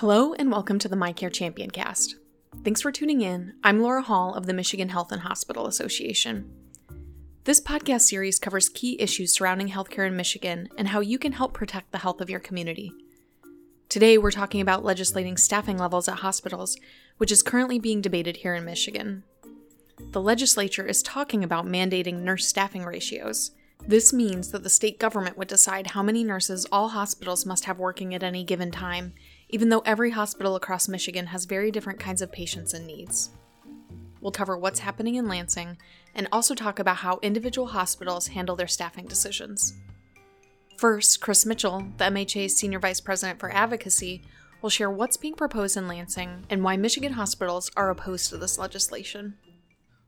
Hello, 0.00 0.32
and 0.34 0.48
welcome 0.48 0.78
to 0.78 0.88
the 0.88 0.94
MyCare 0.94 1.32
Champion 1.32 1.72
cast. 1.72 2.14
Thanks 2.62 2.80
for 2.80 2.92
tuning 2.92 3.20
in. 3.20 3.54
I'm 3.64 3.82
Laura 3.82 4.00
Hall 4.00 4.32
of 4.32 4.46
the 4.46 4.52
Michigan 4.52 4.90
Health 4.90 5.10
and 5.10 5.22
Hospital 5.22 5.66
Association. 5.66 6.48
This 7.42 7.60
podcast 7.60 8.02
series 8.02 8.38
covers 8.38 8.68
key 8.68 8.96
issues 9.00 9.34
surrounding 9.34 9.70
healthcare 9.70 10.06
in 10.06 10.14
Michigan 10.14 10.68
and 10.78 10.86
how 10.86 11.00
you 11.00 11.18
can 11.18 11.32
help 11.32 11.52
protect 11.52 11.90
the 11.90 11.98
health 11.98 12.20
of 12.20 12.30
your 12.30 12.38
community. 12.38 12.92
Today, 13.88 14.18
we're 14.18 14.30
talking 14.30 14.60
about 14.60 14.84
legislating 14.84 15.36
staffing 15.36 15.78
levels 15.78 16.06
at 16.06 16.20
hospitals, 16.20 16.76
which 17.16 17.32
is 17.32 17.42
currently 17.42 17.80
being 17.80 18.00
debated 18.00 18.36
here 18.36 18.54
in 18.54 18.64
Michigan. 18.64 19.24
The 20.12 20.22
legislature 20.22 20.86
is 20.86 21.02
talking 21.02 21.42
about 21.42 21.66
mandating 21.66 22.20
nurse 22.20 22.46
staffing 22.46 22.84
ratios. 22.84 23.50
This 23.84 24.12
means 24.12 24.52
that 24.52 24.62
the 24.62 24.70
state 24.70 25.00
government 25.00 25.36
would 25.36 25.48
decide 25.48 25.88
how 25.88 26.04
many 26.04 26.22
nurses 26.22 26.66
all 26.70 26.90
hospitals 26.90 27.44
must 27.44 27.64
have 27.64 27.80
working 27.80 28.14
at 28.14 28.22
any 28.22 28.44
given 28.44 28.70
time, 28.70 29.14
even 29.48 29.68
though 29.68 29.82
every 29.86 30.10
hospital 30.10 30.56
across 30.56 30.88
Michigan 30.88 31.26
has 31.26 31.44
very 31.44 31.70
different 31.70 31.98
kinds 31.98 32.22
of 32.22 32.32
patients 32.32 32.74
and 32.74 32.86
needs. 32.86 33.30
We'll 34.20 34.32
cover 34.32 34.56
what's 34.56 34.80
happening 34.80 35.14
in 35.14 35.28
Lansing 35.28 35.78
and 36.14 36.28
also 36.32 36.54
talk 36.54 36.78
about 36.78 36.96
how 36.96 37.20
individual 37.22 37.68
hospitals 37.68 38.28
handle 38.28 38.56
their 38.56 38.66
staffing 38.66 39.06
decisions. 39.06 39.74
First, 40.76 41.20
Chris 41.20 41.46
Mitchell, 41.46 41.86
the 41.96 42.04
MHA's 42.04 42.56
Senior 42.56 42.78
Vice 42.78 43.00
President 43.00 43.38
for 43.38 43.52
Advocacy, 43.52 44.22
will 44.60 44.70
share 44.70 44.90
what's 44.90 45.16
being 45.16 45.34
proposed 45.34 45.76
in 45.76 45.88
Lansing 45.88 46.44
and 46.50 46.64
why 46.64 46.76
Michigan 46.76 47.12
hospitals 47.12 47.70
are 47.76 47.90
opposed 47.90 48.30
to 48.30 48.36
this 48.36 48.58
legislation. 48.58 49.36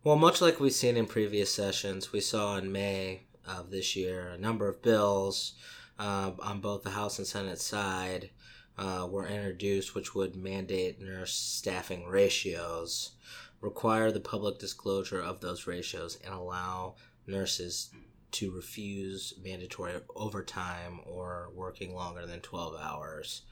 Well, 0.02 0.16
much 0.16 0.40
like 0.40 0.58
we've 0.58 0.72
seen 0.72 0.96
in 0.96 1.06
previous 1.06 1.52
sessions, 1.52 2.12
we 2.12 2.20
saw 2.20 2.56
in 2.56 2.72
May 2.72 3.22
of 3.46 3.70
this 3.70 3.94
year 3.94 4.28
a 4.28 4.38
number 4.38 4.68
of 4.68 4.82
bills 4.82 5.54
uh, 5.98 6.32
on 6.40 6.60
both 6.60 6.82
the 6.82 6.90
House 6.90 7.18
and 7.18 7.26
Senate 7.26 7.60
side 7.60 8.30
uh, 8.80 9.06
were 9.06 9.26
introduced, 9.26 9.94
which 9.94 10.14
would 10.14 10.34
mandate 10.34 11.00
nurse 11.00 11.34
staffing 11.34 12.06
ratios, 12.06 13.12
require 13.60 14.10
the 14.10 14.20
public 14.20 14.58
disclosure 14.58 15.20
of 15.20 15.40
those 15.40 15.66
ratios, 15.66 16.18
and 16.24 16.32
allow 16.32 16.94
nurses 17.26 17.90
to 18.32 18.50
refuse 18.50 19.34
mandatory 19.44 20.00
overtime 20.16 21.00
or 21.04 21.50
working 21.54 21.94
longer 21.94 22.24
than 22.24 22.40
12 22.40 22.74
hours. 22.80 23.42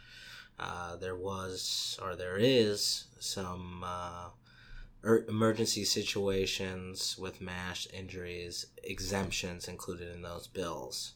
Uh, 0.59 0.97
there 0.97 1.17
was, 1.17 1.99
or 2.03 2.17
there 2.17 2.39
is, 2.39 3.05
some 3.21 3.85
uh, 3.85 4.31
er- 5.05 5.27
emergency 5.29 5.85
situations 5.85 7.19
with 7.19 7.43
mass 7.43 7.87
injuries, 7.93 8.67
exemptions 8.83 9.69
included 9.69 10.15
in 10.15 10.23
those 10.23 10.47
bills. 10.47 11.13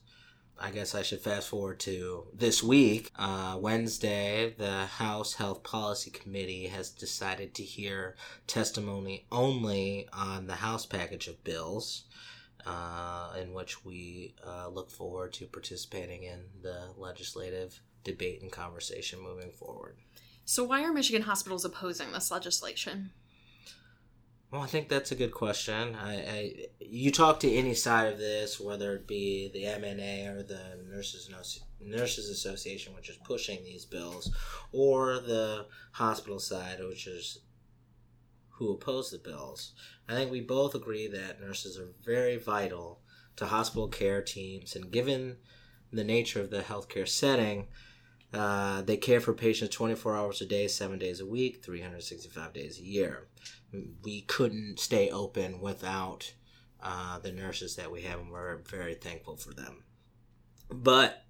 I 0.63 0.71
guess 0.71 0.95
I 0.95 1.03
should 1.03 1.21
fast 1.21 1.49
forward 1.49 1.81
to 1.81 2.29
this 2.33 2.63
week. 2.63 3.11
Uh, 3.17 3.59
Wednesday, 3.61 4.55
the 4.57 4.87
House 4.87 5.35
Health 5.35 5.65
Policy 5.65 6.13
Committee 6.13 6.69
has 6.69 6.91
decided 6.91 7.53
to 7.55 7.65
hear 7.65 8.15
testimony 8.47 9.27
only 9.33 10.09
on 10.13 10.47
the 10.47 10.55
House 10.55 10.87
package 10.87 11.27
of 11.27 11.43
bills, 11.43 12.05
uh, 12.65 13.35
in 13.43 13.53
which 13.55 13.85
we 13.85 14.37
uh, 14.47 14.69
look 14.69 14.89
forward 14.93 15.33
to 15.33 15.47
participating 15.47 16.23
in 16.23 16.45
the 16.63 16.91
legislative 16.97 17.81
debate 18.05 18.41
and 18.41 18.53
conversation 18.53 19.21
moving 19.21 19.51
forward. 19.51 19.97
So, 20.45 20.63
why 20.63 20.85
are 20.85 20.93
Michigan 20.93 21.23
hospitals 21.23 21.65
opposing 21.65 22.13
this 22.13 22.31
legislation? 22.31 23.11
Well, 24.53 24.61
I 24.61 24.67
think 24.67 24.91
that's 24.91 25.13
a 25.13 25.17
good 25.17 25.33
question. 25.33 25.95
I, 25.95 26.15
I 26.15 26.55
you 26.79 27.11
talk 27.11 27.41
to 27.41 27.51
any 27.51 27.73
side 27.73 28.13
of 28.13 28.19
this, 28.19 28.61
whether 28.61 28.95
it 28.95 29.07
be 29.07 29.51
the 29.51 29.65
MNA 29.65 30.37
or 30.37 30.43
the 30.43 30.79
Nurses 30.91 31.31
Nurses 31.81 32.29
Association, 32.29 32.95
which 32.95 33.09
is 33.09 33.17
pushing 33.25 33.65
these 33.65 33.87
bills, 33.87 34.31
or 34.71 35.21
the 35.21 35.65
hospital 35.93 36.39
side, 36.39 36.81
which 36.85 37.07
is 37.07 37.39
who 38.51 38.73
oppose 38.73 39.11
the 39.11 39.17
bills. 39.17 39.73
I 40.07 40.13
think 40.13 40.31
we 40.31 40.43
both 40.43 40.75
agree 40.75 41.07
that 41.09 41.41
nurses 41.41 41.79
are 41.79 41.89
very 42.05 42.37
vital 42.37 43.01
to 43.37 43.47
hospital 43.47 43.89
care 43.89 44.21
teams, 44.21 44.77
and 44.77 44.93
given 44.93 45.39
the 45.91 46.05
nature 46.05 46.43
of 46.43 46.51
the 46.51 46.61
healthcare 46.61 47.09
setting, 47.09 47.69
uh, 48.33 48.83
they 48.83 48.97
care 48.97 49.21
for 49.21 49.35
patients 49.35 49.75
24 49.75 50.17
hours 50.17 50.41
a 50.41 50.47
day, 50.47 50.69
seven 50.69 50.99
days 50.99 51.21
a 51.21 51.27
week, 51.27 51.63
365 51.65 52.53
days 52.53 52.79
a 52.79 52.83
year 52.83 53.29
we 54.03 54.23
couldn't 54.23 54.79
stay 54.79 55.11
open 55.11 55.61
without 55.61 56.35
uh, 56.83 57.19
the 57.19 57.33
nurses 57.33 57.77
that 57.77 57.91
we 57.91 58.03
have, 58.03 58.21
and 58.21 58.31
we're 58.31 58.59
very 58.59 58.95
thankful 58.95 59.37
for 59.37 59.55
them. 59.55 59.85
But 60.71 61.25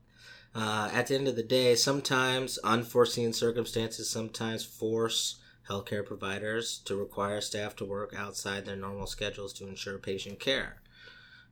uh, 0.54 0.90
at 0.92 1.06
the 1.06 1.14
end 1.14 1.28
of 1.28 1.36
the 1.36 1.42
day, 1.42 1.74
sometimes 1.74 2.58
unforeseen 2.58 3.32
circumstances 3.32 4.08
sometimes 4.08 4.64
force 4.64 5.36
healthcare 5.68 6.04
providers 6.04 6.80
to 6.84 6.96
require 6.96 7.40
staff 7.40 7.76
to 7.76 7.84
work 7.84 8.14
outside 8.16 8.64
their 8.64 8.76
normal 8.76 9.06
schedules 9.06 9.52
to 9.54 9.68
ensure 9.68 9.98
patient 9.98 10.40
care. 10.40 10.81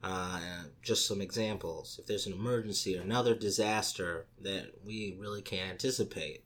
Uh, 0.02 0.40
just 0.82 1.06
some 1.06 1.20
examples. 1.20 1.98
If 2.00 2.06
there's 2.06 2.26
an 2.26 2.32
emergency 2.32 2.96
or 2.96 3.02
another 3.02 3.34
disaster 3.34 4.26
that 4.40 4.70
we 4.82 5.14
really 5.18 5.42
can't 5.42 5.72
anticipate, 5.72 6.44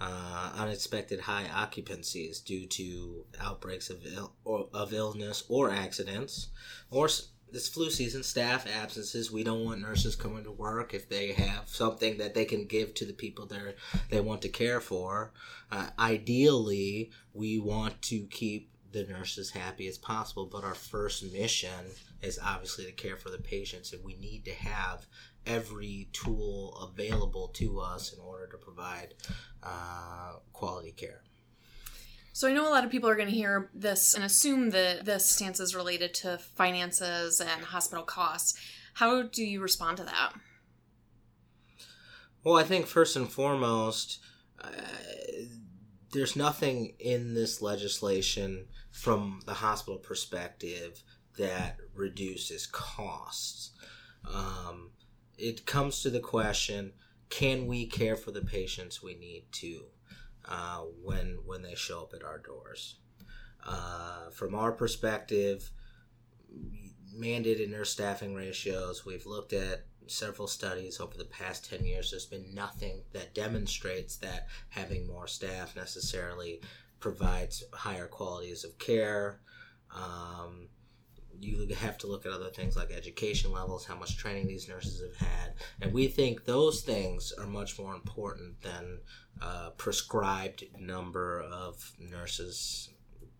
uh, 0.00 0.52
unexpected 0.56 1.20
high 1.20 1.46
occupancies 1.54 2.40
due 2.40 2.66
to 2.66 3.24
outbreaks 3.40 3.90
of, 3.90 4.04
Ill- 4.06 4.34
or, 4.44 4.68
of 4.74 4.92
illness 4.92 5.44
or 5.48 5.70
accidents, 5.70 6.48
or 6.90 7.08
this 7.52 7.68
flu 7.68 7.90
season, 7.90 8.22
staff 8.22 8.66
absences. 8.66 9.32
We 9.32 9.44
don't 9.44 9.64
want 9.64 9.80
nurses 9.80 10.14
coming 10.14 10.44
to 10.44 10.52
work 10.52 10.94
if 10.94 11.08
they 11.08 11.32
have 11.32 11.68
something 11.68 12.18
that 12.18 12.34
they 12.34 12.44
can 12.44 12.66
give 12.66 12.94
to 12.94 13.04
the 13.04 13.12
people 13.12 13.46
they 13.46 13.74
they 14.08 14.20
want 14.20 14.42
to 14.42 14.48
care 14.48 14.80
for. 14.80 15.32
Uh, 15.70 15.88
ideally, 15.98 17.10
we 17.32 17.58
want 17.58 18.00
to 18.02 18.26
keep 18.26 18.70
the 18.92 19.04
nurses 19.04 19.50
happy 19.50 19.86
as 19.88 19.98
possible, 19.98 20.46
but 20.46 20.64
our 20.64 20.74
first 20.74 21.32
mission 21.32 21.86
is 22.22 22.38
obviously 22.42 22.84
to 22.86 22.92
care 22.92 23.16
for 23.16 23.30
the 23.30 23.38
patients, 23.38 23.92
and 23.92 24.04
we 24.04 24.14
need 24.16 24.44
to 24.44 24.52
have 24.52 25.06
every 25.46 26.08
tool 26.12 26.76
available 26.92 27.48
to 27.48 27.80
us 27.80 28.12
in 28.12 28.20
order 28.20 28.46
to 28.46 28.58
provide 28.58 29.14
uh, 29.62 30.34
quality 30.52 30.92
care. 30.92 31.22
So 32.32 32.48
I 32.48 32.52
know 32.52 32.68
a 32.68 32.70
lot 32.70 32.84
of 32.84 32.90
people 32.90 33.10
are 33.10 33.16
going 33.16 33.28
to 33.28 33.34
hear 33.34 33.70
this 33.74 34.14
and 34.14 34.24
assume 34.24 34.70
that 34.70 35.04
this 35.04 35.26
stance 35.26 35.60
is 35.60 35.74
related 35.74 36.14
to 36.14 36.38
finances 36.38 37.40
and 37.40 37.64
hospital 37.64 38.04
costs. 38.04 38.58
How 38.94 39.22
do 39.22 39.44
you 39.44 39.60
respond 39.60 39.96
to 39.98 40.04
that? 40.04 40.32
Well, 42.44 42.56
I 42.56 42.62
think 42.62 42.86
first 42.86 43.16
and 43.16 43.30
foremost, 43.30 44.20
uh, 44.62 44.70
there's 46.12 46.36
nothing 46.36 46.94
in 46.98 47.34
this 47.34 47.60
legislation 47.60 48.66
from 48.90 49.40
the 49.44 49.54
hospital 49.54 49.98
perspective 49.98 51.02
that 51.36 51.76
reduces 52.00 52.66
costs. 52.66 53.70
Um, 54.32 54.90
it 55.38 55.66
comes 55.66 56.02
to 56.02 56.10
the 56.10 56.20
question 56.20 56.92
can 57.28 57.68
we 57.68 57.86
care 57.86 58.16
for 58.16 58.32
the 58.32 58.42
patients 58.42 59.02
we 59.02 59.14
need 59.14 59.44
to 59.52 59.84
uh, 60.46 60.80
when 61.02 61.38
when 61.46 61.62
they 61.62 61.76
show 61.76 62.02
up 62.02 62.12
at 62.14 62.24
our 62.24 62.38
doors? 62.38 62.96
Uh, 63.64 64.30
from 64.30 64.54
our 64.54 64.72
perspective 64.72 65.70
mandated 67.14 67.70
nurse 67.70 67.90
staffing 67.90 68.34
ratios 68.34 69.04
we've 69.04 69.26
looked 69.26 69.52
at 69.52 69.84
several 70.10 70.48
studies 70.48 70.98
over 70.98 71.16
the 71.16 71.24
past 71.24 71.70
10 71.70 71.84
years. 71.84 72.10
There's 72.10 72.26
been 72.26 72.52
nothing 72.54 73.02
that 73.12 73.34
demonstrates 73.34 74.16
that 74.16 74.48
having 74.70 75.06
more 75.06 75.28
staff 75.28 75.76
necessarily 75.76 76.60
provides 76.98 77.62
higher 77.72 78.06
qualities 78.06 78.64
of 78.64 78.76
care. 78.78 79.40
Um, 79.94 80.68
you 81.40 81.66
have 81.74 81.98
to 81.98 82.06
look 82.06 82.26
at 82.26 82.32
other 82.32 82.50
things 82.50 82.76
like 82.76 82.90
education 82.90 83.52
levels, 83.52 83.86
how 83.86 83.96
much 83.96 84.16
training 84.16 84.46
these 84.46 84.68
nurses 84.68 85.00
have 85.00 85.28
had, 85.28 85.54
and 85.80 85.92
we 85.92 86.06
think 86.06 86.44
those 86.44 86.82
things 86.82 87.32
are 87.38 87.46
much 87.46 87.78
more 87.78 87.94
important 87.94 88.60
than 88.62 88.98
a 89.40 89.70
prescribed 89.70 90.64
number 90.78 91.40
of 91.40 91.92
nurses 91.98 92.90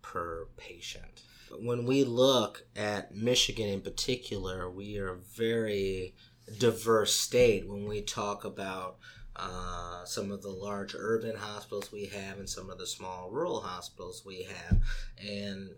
per 0.01 0.47
patient. 0.57 1.23
When 1.59 1.85
we 1.85 2.03
look 2.03 2.65
at 2.75 3.13
Michigan 3.13 3.67
in 3.67 3.81
particular, 3.81 4.69
we 4.69 4.97
are 4.97 5.09
a 5.09 5.17
very 5.17 6.15
diverse 6.57 7.15
state 7.15 7.67
when 7.67 7.87
we 7.87 8.01
talk 8.01 8.45
about 8.45 8.97
uh, 9.35 10.03
some 10.05 10.31
of 10.31 10.41
the 10.41 10.49
large 10.49 10.95
urban 10.97 11.35
hospitals 11.35 11.91
we 11.91 12.05
have 12.05 12.37
and 12.37 12.49
some 12.49 12.69
of 12.69 12.77
the 12.77 12.87
small 12.87 13.29
rural 13.31 13.61
hospitals 13.61 14.23
we 14.25 14.43
have. 14.43 14.81
And 15.17 15.71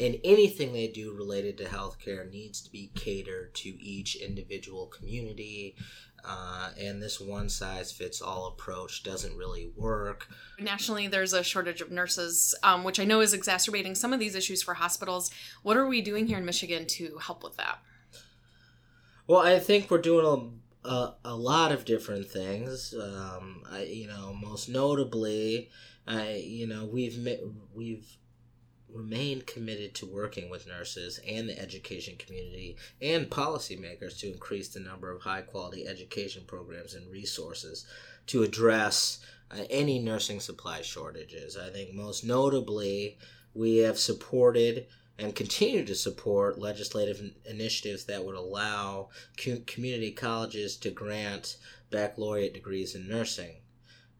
and 0.00 0.18
anything 0.24 0.72
they 0.72 0.88
do 0.88 1.12
related 1.12 1.58
to 1.58 1.64
healthcare 1.64 2.30
needs 2.30 2.60
to 2.62 2.70
be 2.70 2.90
catered 2.94 3.54
to 3.56 3.68
each 3.82 4.16
individual 4.16 4.86
community. 4.86 5.74
Uh, 6.24 6.70
and 6.80 7.00
this 7.00 7.20
one 7.20 7.48
size 7.48 7.92
fits 7.92 8.20
all 8.20 8.48
approach 8.48 9.02
doesn't 9.04 9.36
really 9.36 9.70
work. 9.76 10.28
Nationally, 10.58 11.06
there's 11.06 11.32
a 11.32 11.44
shortage 11.44 11.80
of 11.80 11.92
nurses, 11.92 12.54
um, 12.62 12.82
which 12.82 12.98
I 12.98 13.04
know 13.04 13.20
is 13.20 13.32
exacerbating 13.32 13.94
some 13.94 14.12
of 14.12 14.18
these 14.18 14.34
issues 14.34 14.62
for 14.62 14.74
hospitals. 14.74 15.30
What 15.62 15.76
are 15.76 15.86
we 15.86 16.00
doing 16.02 16.26
here 16.26 16.38
in 16.38 16.44
Michigan 16.44 16.86
to 16.86 17.18
help 17.18 17.44
with 17.44 17.56
that? 17.56 17.78
Well, 19.26 19.40
I 19.40 19.58
think 19.58 19.90
we're 19.90 19.98
doing 19.98 20.26
a 20.26 20.58
a, 20.88 21.14
a 21.24 21.34
lot 21.34 21.72
of 21.72 21.84
different 21.84 22.26
things. 22.30 22.94
Um, 22.94 23.62
I, 23.70 23.82
you 23.82 24.08
know, 24.08 24.32
most 24.32 24.68
notably, 24.68 25.70
I, 26.06 26.42
you 26.44 26.66
know, 26.66 26.84
we've 26.86 27.28
we've 27.74 28.06
remained 28.92 29.46
committed 29.46 29.94
to 29.94 30.06
working 30.06 30.48
with 30.48 30.66
nurses 30.66 31.20
and 31.26 31.48
the 31.48 31.58
education 31.58 32.16
community 32.16 32.76
and 33.02 33.30
policymakers 33.30 34.18
to 34.18 34.32
increase 34.32 34.68
the 34.68 34.80
number 34.80 35.10
of 35.10 35.22
high 35.22 35.42
quality 35.42 35.86
education 35.86 36.42
programs 36.46 36.94
and 36.94 37.10
resources 37.10 37.86
to 38.26 38.42
address 38.42 39.20
uh, 39.50 39.64
any 39.70 39.98
nursing 39.98 40.40
supply 40.40 40.82
shortages. 40.82 41.56
I 41.56 41.70
think 41.70 41.94
most 41.94 42.24
notably, 42.24 43.18
we 43.54 43.78
have 43.78 43.98
supported 43.98 44.86
and 45.18 45.34
continue 45.34 45.84
to 45.84 45.94
support 45.94 46.58
legislative 46.58 47.32
initiatives 47.44 48.04
that 48.04 48.24
would 48.24 48.36
allow 48.36 49.08
community 49.66 50.12
colleges 50.12 50.76
to 50.76 50.90
grant 50.90 51.56
baccalaureate 51.90 52.54
degrees 52.54 52.94
in 52.94 53.08
nursing. 53.08 53.56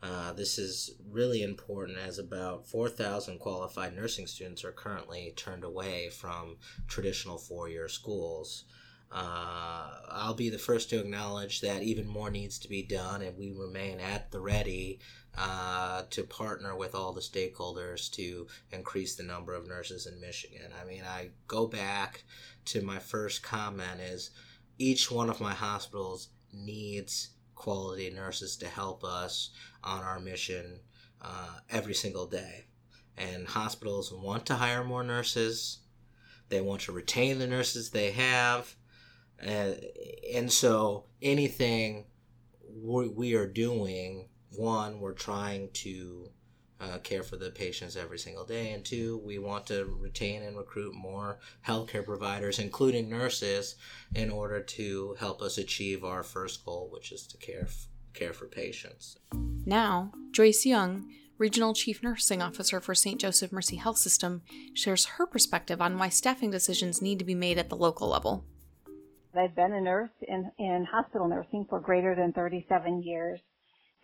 Uh, 0.03 0.33
this 0.33 0.59
is 0.59 0.93
really 1.11 1.43
important 1.43 1.99
as 1.99 2.19
about 2.19 2.67
4,000 2.67 3.39
qualified 3.39 3.97
nursing 3.97 4.27
students 4.27 4.65
are 4.65 4.73
currently 4.73 5.33
turned 5.37 5.65
away 5.65 6.09
from 6.09 6.56
traditional 6.87 7.39
four 7.39 7.69
year 7.69 7.89
schools. 7.89 8.65
Uh, 9.11 9.89
I'll 10.11 10.35
be 10.35 10.50
the 10.50 10.59
first 10.59 10.91
to 10.91 11.00
acknowledge 11.00 11.62
that 11.62 11.83
even 11.83 12.06
more 12.06 12.31
needs 12.31 12.59
to 12.61 12.69
be 12.69 12.83
done, 12.83 13.23
and 13.23 13.37
we 13.39 13.53
remain 13.53 14.00
at 14.00 14.31
the 14.31 14.41
ready 14.41 15.00
uh, 15.37 16.03
to 16.11 16.25
partner 16.25 16.77
with 16.77 16.95
all 16.95 17.12
the 17.12 17.21
stakeholders 17.21 18.11
to 18.12 18.47
increase 18.71 19.17
the 19.17 19.23
number 19.23 19.55
of 19.55 19.67
nurses 19.67 20.06
in 20.06 20.21
Michigan. 20.21 20.71
I 20.81 20.85
mean, 20.87 21.03
I 21.09 21.31
go 21.47 21.67
back 21.67 22.25
to 22.67 22.83
my 22.83 22.99
first 22.99 23.43
comment 23.43 24.00
is 24.00 24.31
each 24.79 25.11
one 25.11 25.31
of 25.31 25.41
my 25.41 25.55
hospitals 25.55 26.29
needs 26.53 27.31
quality 27.59 28.09
nurses 28.09 28.57
to 28.57 28.69
help 28.69 29.03
us 29.03 29.51
on 29.83 30.03
our 30.05 30.21
mission 30.21 30.79
uh, 31.21 31.59
every 31.69 31.93
single 31.93 32.27
day. 32.27 32.67
And 33.17 33.49
hospitals 33.49 34.13
want 34.13 34.47
to 34.47 34.55
hire 34.55 34.85
more 34.85 35.03
nurses. 35.03 35.81
They 36.49 36.61
want 36.61 36.83
to 36.83 36.93
retain 36.93 37.41
the 37.41 37.49
nurses 37.49 37.91
they 37.91 38.13
have. 38.13 38.77
And, 39.41 39.81
and 40.33 40.53
so 40.53 41.07
anything 41.21 42.07
we, 42.73 43.09
we 43.09 43.35
are 43.35 43.49
doing 43.49 44.29
one, 44.51 45.01
we're 45.01 45.13
trying 45.13 45.71
to 45.73 46.31
uh, 46.81 46.99
care 46.99 47.23
for 47.23 47.37
the 47.37 47.51
patients 47.51 47.97
every 47.97 48.19
single 48.19 48.45
day, 48.45 48.73
and 48.73 48.85
two, 48.85 49.21
we 49.25 49.39
want 49.39 49.67
to 49.67 49.85
retain 49.99 50.43
and 50.43 50.57
recruit 50.57 50.95
more 50.95 51.39
healthcare 51.67 52.05
providers, 52.05 52.59
including 52.59 53.09
nurses, 53.09 53.77
in 54.15 54.31
order 54.31 54.61
to 54.61 55.17
help 55.19 55.43
us 55.43 55.59
achieve 55.59 56.05
our 56.05 56.23
first 56.23 56.65
goal, 56.65 56.89
which 56.93 57.11
is 57.13 57.27
to 57.27 57.37
care 57.39 57.65
f- 57.65 57.89
care 58.15 58.33
for 58.33 58.47
patients. 58.47 59.19
Now, 59.67 60.13
Joyce 60.31 60.65
Young, 60.65 61.11
Regional 61.37 61.75
Chief 61.75 62.03
Nursing 62.03 62.43
Officer 62.43 62.81
for 62.81 62.95
St. 62.95 63.21
Joseph 63.21 63.53
Mercy 63.53 63.77
Health 63.77 63.99
System, 63.99 64.43
shares 64.75 65.07
her 65.07 65.27
perspective 65.27 65.81
on 65.81 65.99
why 65.99 66.09
staffing 66.09 66.51
decisions 66.51 67.03
need 67.03 67.19
to 67.19 67.25
be 67.25 67.35
made 67.35 67.59
at 67.59 67.69
the 67.69 67.77
local 67.77 68.09
level. 68.09 68.45
I've 69.35 69.55
been 69.55 69.73
a 69.73 69.81
nurse 69.81 70.11
in, 70.27 70.51
in 70.59 70.85
hospital 70.91 71.29
nursing 71.29 71.67
for 71.69 71.79
greater 71.79 72.15
than 72.15 72.33
37 72.33 73.03
years 73.03 73.41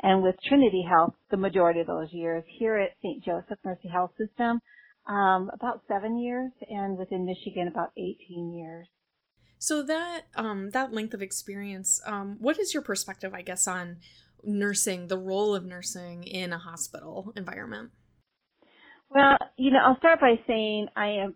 and 0.03 0.23
with 0.23 0.35
Trinity 0.49 0.85
Health 0.89 1.15
the 1.31 1.37
majority 1.37 1.81
of 1.81 1.87
those 1.87 2.09
years. 2.13 2.45
Here 2.59 2.77
at 2.77 2.91
St. 3.03 3.25
Joseph 3.25 3.59
Mercy 3.65 3.89
Health 3.89 4.13
System, 4.19 4.61
um, 5.07 5.51
about 5.53 5.83
seven 5.89 6.19
years, 6.19 6.51
and 6.69 6.97
within 6.97 7.27
Michigan 7.27 7.69
about 7.69 7.93
18 7.97 8.55
years. 8.55 8.87
So 9.59 9.83
that 9.83 10.23
um, 10.37 10.71
that 10.71 10.93
length 10.93 11.15
of 11.15 11.23
experience, 11.23 12.01
um, 12.07 12.37
what 12.39 12.59
is 12.59 12.75
your 12.75 12.83
perspective, 12.83 13.33
I 13.35 13.43
guess, 13.43 13.67
on 13.67 13.99
nursing, 14.43 15.09
the 15.09 15.19
role 15.19 15.55
of 15.55 15.65
nursing 15.65 16.25
in 16.25 16.53
a 16.53 16.59
hospital 16.59 17.33
environment? 17.37 17.91
Well, 19.09 19.39
you 19.57 19.71
know, 19.71 19.79
I'll 19.79 19.97
start 19.99 20.21
by 20.21 20.35
saying 20.47 20.89
I 20.97 21.07
am, 21.25 21.35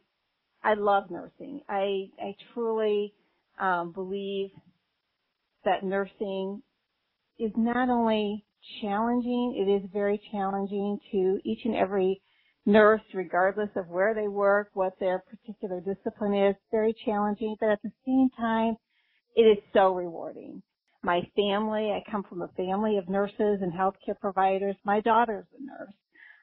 I 0.62 0.74
love 0.74 1.10
nursing. 1.10 1.62
I 1.68 2.10
I 2.20 2.34
truly 2.52 3.14
um, 3.58 3.92
believe 3.92 4.50
that 5.64 5.84
nursing 5.84 6.62
is 7.38 7.52
not 7.56 7.88
only 7.88 8.44
challenging. 8.80 9.54
It 9.56 9.70
is 9.70 9.90
very 9.92 10.20
challenging 10.32 10.98
to 11.12 11.40
each 11.44 11.60
and 11.64 11.74
every 11.74 12.20
nurse, 12.66 13.00
regardless 13.14 13.70
of 13.76 13.88
where 13.88 14.14
they 14.14 14.28
work, 14.28 14.70
what 14.74 14.92
their 15.00 15.22
particular 15.30 15.80
discipline 15.80 16.34
is. 16.34 16.56
Very 16.70 16.94
challenging, 17.04 17.56
but 17.60 17.70
at 17.70 17.82
the 17.82 17.92
same 18.06 18.28
time, 18.38 18.76
it 19.36 19.42
is 19.42 19.58
so 19.72 19.94
rewarding. 19.94 20.62
My 21.02 21.20
family, 21.36 21.92
I 21.92 22.02
come 22.10 22.24
from 22.24 22.42
a 22.42 22.48
family 22.48 22.98
of 22.98 23.08
nurses 23.08 23.60
and 23.62 23.72
healthcare 23.72 24.18
providers. 24.20 24.76
My 24.84 25.00
daughter's 25.00 25.46
a 25.58 25.64
nurse. 25.64 25.94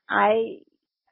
I 0.09 0.59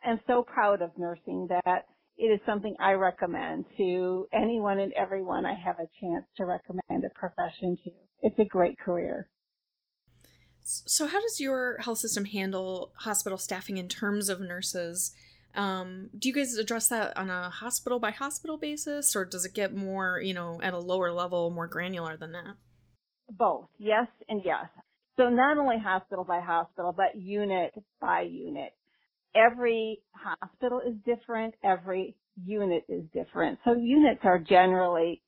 am 0.05 0.19
so 0.27 0.43
proud 0.43 0.81
of 0.81 0.91
nursing 0.97 1.47
that 1.49 1.85
it 2.17 2.27
is 2.27 2.39
something 2.45 2.75
I 2.79 2.93
recommend 2.93 3.65
to 3.77 4.27
anyone 4.33 4.79
and 4.79 4.93
everyone 4.93 5.45
I 5.45 5.55
have 5.55 5.79
a 5.79 5.89
chance 5.99 6.25
to 6.37 6.45
recommend 6.45 7.03
a 7.03 7.09
profession 7.09 7.77
to. 7.83 7.91
It's 8.21 8.39
a 8.39 8.45
great 8.45 8.79
career. 8.79 9.27
So, 10.63 11.07
how 11.07 11.19
does 11.21 11.39
your 11.39 11.77
health 11.79 11.99
system 11.99 12.25
handle 12.25 12.91
hospital 12.95 13.37
staffing 13.37 13.77
in 13.77 13.87
terms 13.87 14.29
of 14.29 14.39
nurses? 14.39 15.13
Um, 15.55 16.09
do 16.17 16.29
you 16.29 16.33
guys 16.33 16.55
address 16.55 16.87
that 16.87 17.15
on 17.15 17.29
a 17.29 17.49
hospital 17.49 17.99
by 17.99 18.11
hospital 18.11 18.57
basis, 18.57 19.15
or 19.15 19.25
does 19.25 19.45
it 19.45 19.53
get 19.53 19.75
more, 19.75 20.19
you 20.19 20.33
know, 20.33 20.59
at 20.63 20.73
a 20.73 20.79
lower 20.79 21.11
level, 21.11 21.51
more 21.51 21.67
granular 21.67 22.17
than 22.17 22.31
that? 22.31 22.55
Both, 23.29 23.67
yes 23.77 24.07
and 24.29 24.41
yes. 24.43 24.65
So 25.17 25.29
not 25.29 25.57
only 25.57 25.77
hospital 25.77 26.23
by 26.23 26.39
hospital, 26.39 26.93
but 26.95 27.15
unit 27.15 27.73
by 28.01 28.21
unit. 28.21 28.71
Every 29.35 29.99
hospital 30.13 30.81
is 30.85 30.95
different. 31.05 31.53
Every 31.63 32.15
unit 32.43 32.83
is 32.89 33.03
different. 33.13 33.59
So 33.63 33.73
units 33.73 34.21
are 34.23 34.39
generally 34.39 35.21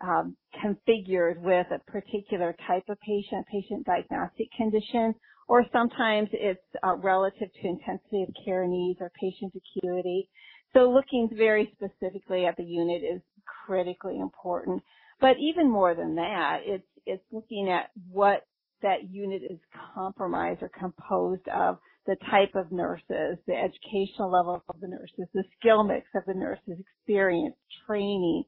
um, 0.00 0.36
configured 0.64 1.38
with 1.40 1.66
a 1.70 1.90
particular 1.90 2.54
type 2.66 2.84
of 2.88 2.98
patient, 3.00 3.46
patient 3.50 3.86
diagnostic 3.86 4.48
condition, 4.56 5.14
or 5.48 5.64
sometimes 5.72 6.28
it's 6.32 6.60
uh, 6.86 6.96
relative 6.96 7.48
to 7.60 7.68
intensity 7.68 8.22
of 8.22 8.34
care 8.44 8.66
needs 8.66 8.98
or 9.00 9.10
patient 9.20 9.52
acuity. 9.56 10.28
So 10.74 10.90
looking 10.90 11.30
very 11.36 11.72
specifically 11.72 12.46
at 12.46 12.56
the 12.56 12.64
unit 12.64 13.02
is 13.02 13.22
critically 13.66 14.18
important. 14.18 14.82
But 15.20 15.36
even 15.40 15.70
more 15.70 15.94
than 15.94 16.14
that, 16.16 16.60
it's, 16.64 16.86
it's 17.06 17.24
looking 17.32 17.70
at 17.70 17.90
what 18.10 18.42
that 18.82 19.10
unit 19.10 19.42
is 19.42 19.58
compromised 19.94 20.62
or 20.62 20.70
composed 20.78 21.48
of 21.48 21.78
the 22.06 22.16
type 22.30 22.54
of 22.54 22.70
nurses, 22.70 23.38
the 23.46 23.54
educational 23.54 24.30
level 24.30 24.62
of 24.68 24.80
the 24.80 24.88
nurses, 24.88 25.26
the 25.34 25.44
skill 25.58 25.82
mix 25.82 26.06
of 26.14 26.22
the 26.26 26.34
nurses, 26.34 26.78
experience, 26.78 27.56
training, 27.86 28.44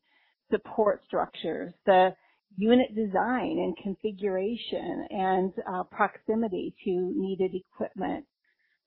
support 0.50 1.02
structures, 1.06 1.72
the 1.86 2.14
unit 2.56 2.94
design 2.94 3.58
and 3.58 3.76
configuration 3.82 5.06
and 5.10 5.52
uh, 5.72 5.82
proximity 5.84 6.74
to 6.84 7.12
needed 7.16 7.52
equipment, 7.54 8.26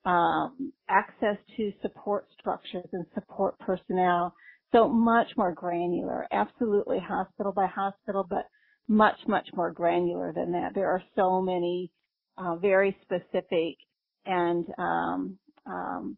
um, 0.06 0.74
access 0.90 1.38
to 1.58 1.72
support 1.82 2.28
structures 2.40 2.88
and 2.94 3.06
support 3.14 3.58
personnel. 3.60 4.34
So 4.72 4.90
much 4.90 5.28
more 5.38 5.54
granular, 5.54 6.28
absolutely 6.32 7.00
hospital 7.00 7.54
by 7.54 7.68
hospital, 7.68 8.26
but 8.30 8.48
much, 8.88 9.18
much 9.28 9.48
more 9.56 9.72
granular 9.72 10.34
than 10.34 10.52
that. 10.54 10.74
There 10.76 10.90
are 10.90 11.04
so 11.16 11.42
many 11.42 11.92
uh, 12.38 12.56
very 12.56 12.98
specific 13.04 13.78
and 14.26 14.66
um, 14.78 15.38
um, 15.66 16.18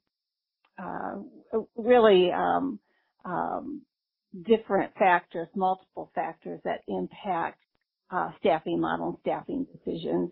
uh, 0.77 1.15
really 1.75 2.31
um, 2.31 2.79
um, 3.25 3.81
different 4.43 4.93
factors, 4.97 5.47
multiple 5.55 6.11
factors 6.15 6.59
that 6.63 6.81
impact 6.87 7.59
uh, 8.11 8.31
staffing 8.39 8.79
model 8.79 9.09
and 9.09 9.17
staffing 9.21 9.65
decisions 9.71 10.31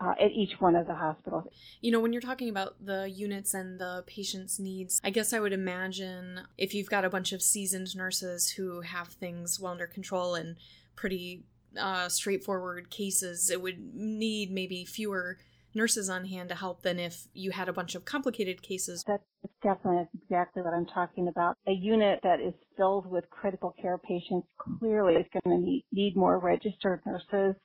uh, 0.00 0.12
at 0.20 0.30
each 0.32 0.52
one 0.58 0.74
of 0.74 0.86
the 0.86 0.94
hospitals. 0.94 1.44
You 1.80 1.92
know, 1.92 2.00
when 2.00 2.12
you're 2.12 2.22
talking 2.22 2.48
about 2.48 2.84
the 2.84 3.08
units 3.08 3.54
and 3.54 3.78
the 3.78 4.04
patient's 4.06 4.58
needs, 4.58 5.00
I 5.04 5.10
guess 5.10 5.32
I 5.32 5.40
would 5.40 5.52
imagine 5.52 6.40
if 6.58 6.74
you've 6.74 6.90
got 6.90 7.04
a 7.04 7.10
bunch 7.10 7.32
of 7.32 7.42
seasoned 7.42 7.94
nurses 7.96 8.50
who 8.50 8.80
have 8.80 9.08
things 9.08 9.60
well 9.60 9.72
under 9.72 9.86
control 9.86 10.34
and 10.34 10.56
pretty 10.96 11.44
uh, 11.78 12.08
straightforward 12.08 12.90
cases, 12.90 13.50
it 13.50 13.62
would 13.62 13.94
need 13.94 14.50
maybe 14.50 14.84
fewer 14.84 15.38
nurses 15.74 16.08
on 16.08 16.26
hand 16.26 16.48
to 16.48 16.54
help 16.54 16.82
than 16.82 16.98
if 16.98 17.26
you 17.32 17.50
had 17.50 17.68
a 17.68 17.72
bunch 17.72 17.94
of 17.94 18.04
complicated 18.04 18.62
cases. 18.62 19.04
That's 19.06 19.22
definitely 19.62 20.06
exactly 20.22 20.62
what 20.62 20.74
I'm 20.74 20.86
talking 20.86 21.28
about. 21.28 21.56
A 21.66 21.72
unit 21.72 22.20
that 22.22 22.40
is 22.40 22.54
filled 22.76 23.06
with 23.06 23.28
critical 23.30 23.74
care 23.80 23.98
patients 23.98 24.46
clearly 24.58 25.14
is 25.14 25.26
going 25.32 25.56
to 25.56 25.64
need, 25.64 25.84
need 25.92 26.16
more 26.16 26.38
registered 26.38 27.00
nurses 27.06 27.56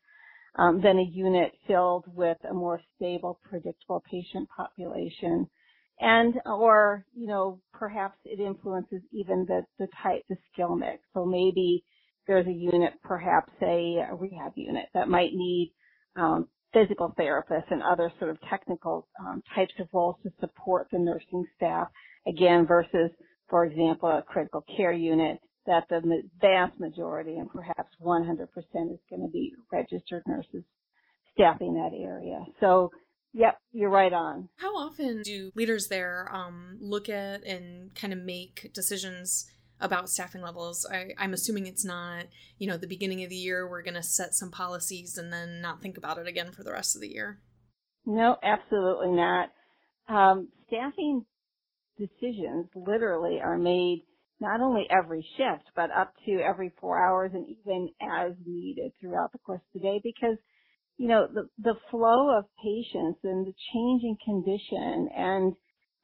um, 0.55 0.81
than 0.81 0.97
a 0.99 1.03
unit 1.03 1.51
filled 1.67 2.05
with 2.07 2.37
a 2.49 2.53
more 2.53 2.81
stable, 2.95 3.39
predictable 3.49 4.03
patient 4.09 4.47
population. 4.55 5.47
And, 6.01 6.35
or, 6.45 7.05
you 7.13 7.27
know, 7.27 7.59
perhaps 7.73 8.17
it 8.23 8.39
influences 8.39 9.01
even 9.11 9.45
the, 9.47 9.65
the 9.79 9.87
type, 10.01 10.23
the 10.29 10.37
skill 10.51 10.75
mix. 10.75 10.99
So 11.13 11.25
maybe 11.25 11.83
there's 12.25 12.47
a 12.47 12.53
unit, 12.53 12.93
perhaps 13.03 13.51
a, 13.61 14.05
a 14.09 14.15
rehab 14.15 14.53
unit 14.55 14.85
that 14.93 15.09
might 15.09 15.33
need 15.33 15.73
um, 16.15 16.47
physical 16.73 17.13
therapists 17.19 17.71
and 17.71 17.81
other 17.81 18.11
sort 18.19 18.31
of 18.31 18.37
technical 18.49 19.07
um, 19.19 19.41
types 19.55 19.73
of 19.79 19.87
roles 19.93 20.15
to 20.23 20.31
support 20.39 20.87
the 20.91 20.99
nursing 20.99 21.45
staff, 21.55 21.87
again, 22.27 22.65
versus, 22.65 23.11
for 23.49 23.65
example, 23.65 24.09
a 24.09 24.21
critical 24.21 24.63
care 24.77 24.91
unit 24.91 25.39
that 25.65 25.83
the 25.89 26.01
vast 26.41 26.79
majority 26.79 27.37
and 27.37 27.49
perhaps 27.49 27.89
100% 28.03 28.43
is 28.43 28.99
going 29.09 29.21
to 29.21 29.31
be 29.31 29.53
registered 29.71 30.23
nurses 30.27 30.63
staffing 31.33 31.75
that 31.75 31.91
area. 31.95 32.43
So, 32.59 32.91
yep, 33.33 33.59
you're 33.71 33.89
right 33.89 34.11
on. 34.11 34.49
How 34.57 34.75
often 34.75 35.21
do 35.21 35.51
leaders 35.55 35.87
there 35.87 36.29
um, 36.33 36.77
look 36.81 37.07
at 37.09 37.43
and 37.43 37.93
kind 37.95 38.13
of 38.13 38.19
make 38.19 38.71
decisions 38.73 39.45
about 39.79 40.09
staffing 40.09 40.41
levels. 40.41 40.85
I, 40.91 41.09
I'm 41.17 41.33
assuming 41.33 41.67
it's 41.67 41.85
not, 41.85 42.25
you 42.57 42.67
know, 42.67 42.77
the 42.77 42.87
beginning 42.87 43.23
of 43.23 43.29
the 43.29 43.35
year, 43.35 43.69
we're 43.69 43.83
going 43.83 43.95
to 43.95 44.03
set 44.03 44.33
some 44.33 44.51
policies 44.51 45.17
and 45.17 45.31
then 45.31 45.61
not 45.61 45.81
think 45.81 45.97
about 45.97 46.17
it 46.17 46.27
again 46.27 46.51
for 46.51 46.63
the 46.63 46.71
rest 46.71 46.95
of 46.95 47.01
the 47.01 47.11
year. 47.11 47.39
No, 48.05 48.37
absolutely 48.41 49.11
not. 49.11 49.49
Um, 50.07 50.49
staffing 50.67 51.25
decisions 51.97 52.67
literally 52.75 53.39
are 53.43 53.57
made 53.57 54.03
not 54.39 54.61
only 54.61 54.87
every 54.89 55.25
shift, 55.37 55.69
but 55.75 55.91
up 55.91 56.13
to 56.25 56.39
every 56.39 56.71
four 56.79 56.97
hours 56.97 57.31
and 57.33 57.45
even 57.49 57.89
as 58.01 58.31
needed 58.45 58.91
throughout 58.99 59.31
the 59.31 59.37
course 59.39 59.61
of 59.61 59.81
the 59.81 59.87
day 59.87 59.99
because, 60.01 60.37
you 60.97 61.07
know, 61.07 61.27
the, 61.31 61.49
the 61.61 61.75
flow 61.91 62.37
of 62.37 62.45
patients 62.63 63.19
and 63.23 63.45
the 63.45 63.53
changing 63.73 64.17
condition 64.23 65.09
and 65.15 65.53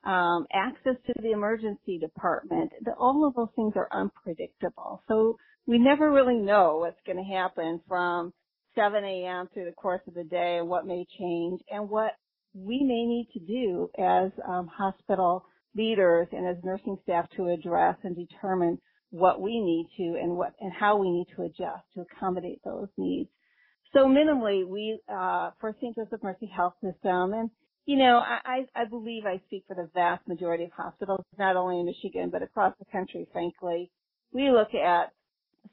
um, 0.05 0.45
access 0.53 0.95
to 1.07 1.13
the 1.21 1.31
emergency 1.31 1.97
department, 1.97 2.71
the, 2.83 2.93
all 2.93 3.27
of 3.27 3.35
those 3.35 3.49
things 3.55 3.73
are 3.75 3.89
unpredictable. 3.91 5.01
So 5.07 5.37
we 5.65 5.79
never 5.79 6.11
really 6.11 6.37
know 6.37 6.77
what's 6.77 6.99
going 7.05 7.17
to 7.17 7.23
happen 7.23 7.81
from 7.87 8.31
7 8.75 9.03
a.m. 9.03 9.49
through 9.53 9.65
the 9.65 9.71
course 9.71 10.01
of 10.07 10.13
the 10.13 10.23
day, 10.23 10.59
what 10.61 10.85
may 10.85 11.05
change, 11.17 11.61
and 11.71 11.89
what 11.89 12.11
we 12.53 12.83
may 12.83 13.05
need 13.05 13.29
to 13.33 13.39
do 13.39 13.89
as 13.97 14.31
um, 14.47 14.67
hospital 14.67 15.45
leaders 15.75 16.27
and 16.31 16.47
as 16.47 16.63
nursing 16.63 16.97
staff 17.03 17.27
to 17.35 17.47
address 17.47 17.95
and 18.03 18.15
determine 18.15 18.79
what 19.09 19.41
we 19.41 19.59
need 19.59 19.87
to 19.97 20.19
and 20.19 20.35
what 20.35 20.53
and 20.59 20.71
how 20.71 20.97
we 20.97 21.09
need 21.09 21.27
to 21.35 21.43
adjust 21.43 21.83
to 21.93 22.01
accommodate 22.01 22.59
those 22.63 22.87
needs. 22.97 23.29
So 23.93 24.05
minimally, 24.05 24.67
we 24.67 24.99
uh, 25.09 25.51
for 25.59 25.75
St. 25.79 25.95
Joseph 25.95 26.21
Mercy 26.21 26.51
Health 26.53 26.73
System 26.81 27.33
and 27.33 27.49
you 27.85 27.97
know, 27.97 28.19
I, 28.25 28.65
I 28.75 28.85
believe 28.85 29.25
I 29.25 29.39
speak 29.45 29.65
for 29.67 29.75
the 29.75 29.89
vast 29.93 30.27
majority 30.27 30.63
of 30.63 30.71
hospitals, 30.71 31.23
not 31.37 31.55
only 31.55 31.79
in 31.79 31.85
Michigan, 31.85 32.29
but 32.31 32.41
across 32.41 32.73
the 32.79 32.85
country, 32.91 33.27
frankly. 33.31 33.91
We 34.31 34.49
look 34.49 34.73
at 34.73 35.11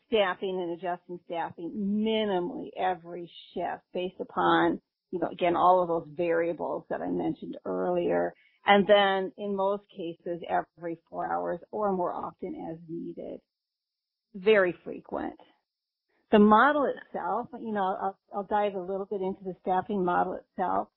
staffing 0.09 0.61
and 0.61 0.79
adjusting 0.79 1.21
staffing 1.25 1.73
minimally 1.75 2.69
every 2.79 3.31
shift 3.55 3.83
based 3.95 4.21
upon, 4.21 4.81
you 5.11 5.21
know, 5.21 5.29
again, 5.29 5.57
all 5.57 5.83
of 5.83 5.89
those 5.89 6.07
variables 6.15 6.85
that 6.91 7.01
I 7.01 7.09
mentioned 7.09 7.57
earlier. 7.65 8.35
And 8.67 8.87
then 8.87 9.33
in 9.39 9.57
most 9.57 9.83
cases, 9.97 10.43
every 10.49 10.99
four 11.09 11.33
hours 11.33 11.61
or 11.71 11.93
more 11.93 12.13
often 12.13 12.71
as 12.71 12.79
needed. 12.89 13.41
Very 14.35 14.75
frequent. 14.85 15.35
The 16.31 16.39
model 16.39 16.85
itself, 16.85 17.49
you 17.61 17.73
know, 17.73 17.97
I'll, 18.01 18.19
I'll 18.35 18.45
dive 18.45 18.75
a 18.75 18.81
little 18.81 19.07
bit 19.07 19.21
into 19.21 19.45
the 19.45 19.55
staffing 19.63 20.05
model 20.05 20.35
itself 20.35 20.89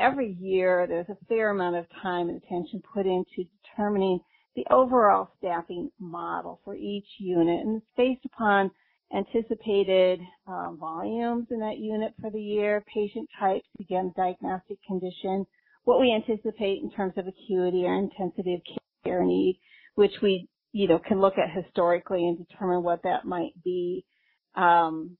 every 0.00 0.36
year 0.40 0.86
there's 0.88 1.08
a 1.08 1.24
fair 1.26 1.50
amount 1.50 1.76
of 1.76 1.86
time 2.02 2.28
and 2.28 2.42
attention 2.42 2.82
put 2.92 3.06
into 3.06 3.44
determining 3.62 4.20
the 4.56 4.64
overall 4.70 5.30
staffing 5.38 5.90
model 6.00 6.60
for 6.64 6.74
each 6.74 7.06
unit 7.18 7.64
and 7.64 7.76
it's 7.76 7.86
based 7.96 8.24
upon 8.24 8.70
anticipated 9.14 10.20
um, 10.46 10.78
volumes 10.78 11.46
in 11.50 11.60
that 11.60 11.78
unit 11.78 12.14
for 12.20 12.30
the 12.30 12.40
year, 12.40 12.84
patient 12.92 13.28
types, 13.38 13.66
again, 13.80 14.12
diagnostic 14.16 14.78
condition, 14.86 15.46
what 15.84 16.00
we 16.00 16.12
anticipate 16.12 16.82
in 16.82 16.90
terms 16.90 17.14
of 17.16 17.26
acuity 17.26 17.84
or 17.84 17.94
intensity 17.94 18.54
of 18.54 18.60
care 19.04 19.24
need, 19.24 19.58
which 19.94 20.12
we, 20.22 20.48
you 20.72 20.86
know, 20.86 20.98
can 20.98 21.20
look 21.20 21.34
at 21.38 21.50
historically 21.64 22.26
and 22.26 22.46
determine 22.46 22.82
what 22.82 23.02
that 23.02 23.24
might 23.24 23.52
be. 23.64 24.04
Um, 24.54 25.16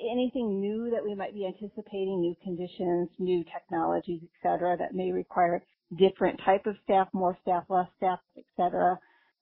anything 0.00 0.60
new 0.60 0.90
that 0.90 1.04
we 1.04 1.14
might 1.14 1.34
be 1.34 1.46
anticipating, 1.46 2.20
new 2.20 2.34
conditions, 2.42 3.08
new 3.18 3.44
technologies, 3.44 4.20
et 4.22 4.30
cetera, 4.42 4.76
that 4.76 4.94
may 4.94 5.12
require 5.12 5.62
different 5.96 6.40
type 6.44 6.66
of 6.66 6.76
staff, 6.82 7.08
more 7.12 7.36
staff, 7.42 7.64
less 7.68 7.88
staff, 7.96 8.18
et 8.36 8.44
cetera. 8.56 8.98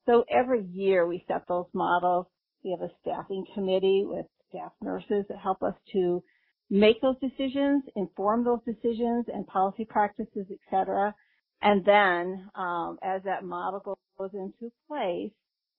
So 0.06 0.24
every 0.30 0.62
year 0.64 1.06
we 1.06 1.24
set 1.26 1.48
those 1.48 1.66
models. 1.72 2.26
We 2.62 2.70
have 2.72 2.82
a 2.82 2.92
staffing 3.00 3.44
committee 3.54 4.04
with 4.06 4.26
staff 4.48 4.72
nurses 4.82 5.24
that 5.28 5.38
help 5.38 5.62
us 5.62 5.74
to 5.92 6.22
make 6.70 7.00
those 7.00 7.16
decisions, 7.20 7.84
inform 7.96 8.44
those 8.44 8.60
decisions 8.66 9.26
and 9.32 9.46
policy 9.46 9.84
practices, 9.84 10.46
et 10.50 10.58
cetera. 10.70 11.14
And 11.62 11.84
then 11.84 12.50
um, 12.54 12.98
as 13.02 13.22
that 13.24 13.44
model 13.44 13.98
goes 14.18 14.30
into 14.34 14.70
place 14.88 15.32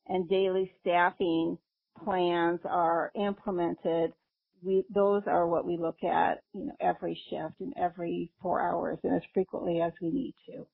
and 0.08 0.28
daily 0.28 0.72
staffing 0.82 1.58
plans 2.04 2.60
are 2.66 3.12
implemented, 3.16 4.14
we 4.66 4.84
those 4.94 5.24
are 5.28 5.48
what 5.48 5.66
we 5.66 5.78
look 5.78 6.04
at, 6.04 6.42
you 6.54 6.66
know, 6.66 6.76
every 6.80 7.20
shift 7.30 7.60
and 7.60 7.74
every 7.78 8.32
four 8.42 8.62
hours 8.62 8.98
and 9.04 9.16
as 9.16 9.22
frequently 9.34 9.82
as 9.82 9.94
we 10.02 10.10
need 10.10 10.36
to. 10.48 10.66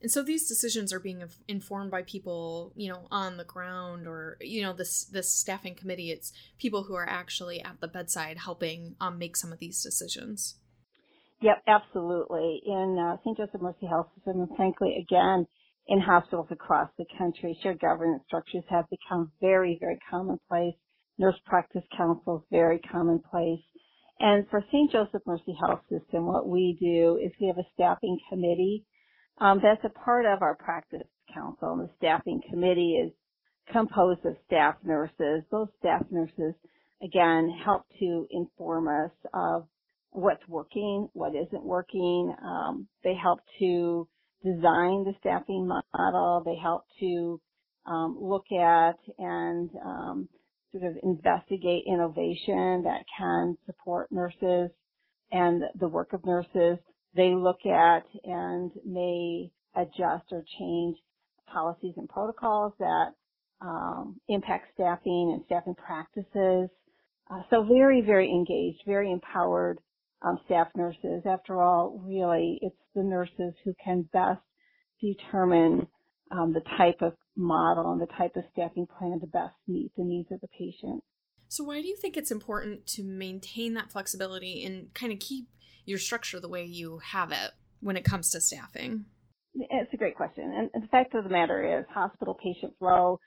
And 0.00 0.10
so 0.10 0.22
these 0.22 0.48
decisions 0.48 0.92
are 0.92 1.00
being 1.00 1.24
informed 1.48 1.90
by 1.90 2.02
people, 2.02 2.72
you 2.76 2.88
know, 2.88 3.08
on 3.10 3.36
the 3.36 3.44
ground, 3.44 4.06
or 4.06 4.36
you 4.40 4.62
know, 4.62 4.72
this 4.72 5.04
this 5.04 5.30
staffing 5.30 5.74
committee. 5.74 6.12
It's 6.12 6.32
people 6.58 6.84
who 6.84 6.94
are 6.94 7.08
actually 7.08 7.60
at 7.62 7.80
the 7.80 7.88
bedside 7.88 8.38
helping 8.38 8.94
um, 9.00 9.18
make 9.18 9.36
some 9.36 9.52
of 9.52 9.58
these 9.58 9.82
decisions. 9.82 10.54
Yep, 11.40 11.62
absolutely. 11.66 12.62
In 12.66 12.98
uh, 12.98 13.16
St. 13.22 13.36
Joseph 13.36 13.60
Mercy 13.60 13.86
Health 13.86 14.08
System, 14.16 14.40
and 14.40 14.56
frankly, 14.56 14.96
again, 15.00 15.46
in 15.86 16.00
hospitals 16.00 16.48
across 16.50 16.90
the 16.98 17.06
country, 17.16 17.58
shared 17.62 17.80
governance 17.80 18.22
structures 18.26 18.64
have 18.68 18.86
become 18.90 19.30
very, 19.40 19.78
very 19.80 19.98
commonplace 20.10 20.74
nurse 21.18 21.38
practice 21.44 21.84
councils 21.96 22.42
very 22.50 22.78
commonplace. 22.78 23.60
And 24.20 24.48
for 24.50 24.64
St. 24.68 24.90
Joseph 24.90 25.22
Mercy 25.26 25.56
Health 25.60 25.80
System, 25.88 26.26
what 26.26 26.48
we 26.48 26.76
do 26.80 27.20
is 27.24 27.32
we 27.40 27.46
have 27.48 27.58
a 27.58 27.68
staffing 27.74 28.18
committee 28.30 28.84
um, 29.40 29.60
that's 29.62 29.84
a 29.84 29.98
part 30.00 30.26
of 30.26 30.42
our 30.42 30.56
practice 30.56 31.06
council. 31.32 31.72
And 31.72 31.88
the 31.88 31.90
staffing 31.96 32.40
committee 32.50 33.00
is 33.04 33.12
composed 33.72 34.24
of 34.24 34.36
staff 34.46 34.76
nurses. 34.84 35.44
Those 35.50 35.68
staff 35.78 36.02
nurses, 36.10 36.54
again, 37.02 37.50
help 37.64 37.82
to 38.00 38.26
inform 38.30 38.88
us 38.88 39.12
of 39.32 39.66
what's 40.10 40.46
working, 40.48 41.08
what 41.12 41.34
isn't 41.34 41.64
working. 41.64 42.34
Um, 42.42 42.88
they 43.04 43.14
help 43.14 43.40
to 43.60 44.08
design 44.42 45.04
the 45.04 45.14
staffing 45.20 45.68
model. 45.68 46.42
They 46.44 46.56
help 46.60 46.84
to 47.00 47.40
um, 47.86 48.18
look 48.20 48.46
at 48.52 48.96
and 49.18 49.70
um, 49.84 50.28
sort 50.72 50.84
of 50.84 50.96
investigate 51.02 51.84
innovation 51.86 52.82
that 52.84 53.04
can 53.16 53.56
support 53.66 54.10
nurses 54.12 54.70
and 55.32 55.62
the 55.78 55.88
work 55.88 56.12
of 56.12 56.24
nurses. 56.24 56.78
They 57.14 57.34
look 57.34 57.64
at 57.66 58.04
and 58.24 58.70
may 58.84 59.50
adjust 59.76 60.26
or 60.32 60.44
change 60.58 60.96
policies 61.52 61.94
and 61.96 62.08
protocols 62.08 62.72
that 62.78 63.12
um, 63.60 64.20
impact 64.28 64.66
staffing 64.74 65.32
and 65.34 65.42
staffing 65.46 65.74
practices. 65.74 66.70
Uh, 67.30 67.42
so 67.50 67.64
very, 67.64 68.00
very 68.02 68.30
engaged, 68.30 68.82
very 68.86 69.10
empowered 69.10 69.78
um, 70.22 70.38
staff 70.46 70.68
nurses. 70.76 71.22
After 71.26 71.62
all, 71.62 72.00
really, 72.04 72.58
it's 72.62 72.76
the 72.94 73.02
nurses 73.02 73.54
who 73.64 73.74
can 73.82 74.08
best 74.12 74.40
determine 75.00 75.86
um, 76.30 76.52
the 76.52 76.62
type 76.76 77.00
of 77.00 77.14
model 77.38 77.92
and 77.92 78.00
the 78.00 78.06
type 78.06 78.36
of 78.36 78.44
staffing 78.52 78.86
plan 78.98 79.20
to 79.20 79.26
best 79.26 79.54
meet 79.66 79.92
the 79.96 80.04
needs 80.04 80.30
of 80.32 80.40
the 80.40 80.48
patient. 80.48 81.02
So, 81.48 81.64
why 81.64 81.80
do 81.80 81.86
you 81.86 81.96
think 81.96 82.16
it's 82.16 82.30
important 82.30 82.86
to 82.88 83.02
maintain 83.02 83.74
that 83.74 83.90
flexibility 83.90 84.64
and 84.64 84.92
kind 84.92 85.12
of 85.12 85.18
keep 85.18 85.48
your 85.86 85.98
structure 85.98 86.40
the 86.40 86.48
way 86.48 86.64
you 86.64 86.98
have 86.98 87.32
it 87.32 87.52
when 87.80 87.96
it 87.96 88.04
comes 88.04 88.30
to 88.30 88.40
staffing? 88.40 89.06
It's 89.54 89.92
a 89.94 89.96
great 89.96 90.16
question. 90.16 90.68
And 90.74 90.82
the 90.82 90.88
fact 90.88 91.14
of 91.14 91.24
the 91.24 91.30
matter 91.30 91.78
is, 91.78 91.86
hospital 91.88 92.34
patient 92.34 92.74
flow, 92.78 93.18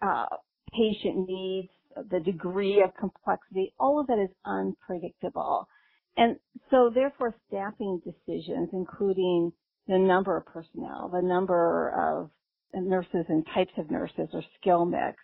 uh, 0.00 0.26
patient 0.72 1.28
needs, 1.28 1.68
the 2.10 2.20
degree 2.20 2.82
of 2.82 2.94
complexity, 2.98 3.74
all 3.78 4.00
of 4.00 4.06
that 4.06 4.18
is 4.18 4.30
unpredictable. 4.46 5.68
And 6.16 6.36
so, 6.70 6.90
therefore, 6.92 7.34
staffing 7.48 8.00
decisions, 8.04 8.70
including 8.72 9.52
the 9.86 9.98
number 9.98 10.36
of 10.36 10.46
personnel, 10.46 11.10
the 11.12 11.22
number 11.22 11.90
of 11.90 12.30
nurses 12.74 13.26
and 13.28 13.46
types 13.54 13.72
of 13.76 13.90
nurses 13.90 14.28
or 14.32 14.42
skill 14.60 14.84
mix. 14.84 15.16